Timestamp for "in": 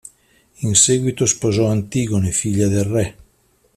0.61-0.73